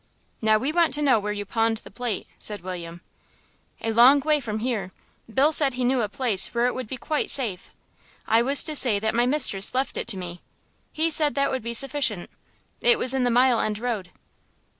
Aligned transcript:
"Now 0.41 0.57
we 0.57 0.71
want 0.71 0.95
to 0.95 1.03
know 1.03 1.19
where 1.19 1.31
you 1.31 1.45
pawned 1.45 1.77
the 1.77 1.91
plate," 1.91 2.25
said 2.39 2.61
William. 2.61 3.01
"A 3.81 3.91
long 3.91 4.17
way 4.21 4.39
from 4.39 4.57
here. 4.57 4.93
Bill 5.31 5.51
said 5.53 5.73
he 5.73 5.83
knew 5.83 6.01
a 6.01 6.09
place 6.09 6.55
where 6.55 6.65
it 6.65 6.73
would 6.73 6.87
be 6.87 6.97
quite 6.97 7.29
safe. 7.29 7.69
I 8.25 8.41
was 8.41 8.63
to 8.63 8.75
say 8.75 8.97
that 8.97 9.13
my 9.13 9.27
mistress 9.27 9.75
left 9.75 9.97
it 9.97 10.07
to 10.07 10.17
me; 10.17 10.41
he 10.91 11.11
said 11.11 11.35
that 11.35 11.51
would 11.51 11.61
be 11.61 11.75
sufficient.... 11.75 12.31
It 12.81 12.97
was 12.97 13.13
in 13.13 13.25
the 13.25 13.29
Mile 13.29 13.59
End 13.59 13.77
Road." 13.77 14.09